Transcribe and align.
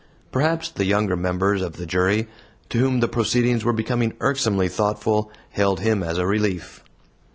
Perhaps 0.31 0.71
the 0.71 0.85
younger 0.85 1.15
members 1.15 1.61
of 1.61 1.73
the 1.73 1.85
jury, 1.85 2.27
to 2.69 2.79
whom 2.79 3.01
the 3.01 3.07
proceedings 3.07 3.63
were 3.63 3.71
becoming 3.71 4.13
irksomely 4.19 4.67
thoughtful, 4.67 5.31
hailed 5.51 5.81
him 5.81 6.01
as 6.01 6.17
a 6.17 6.25
relief. 6.25 6.83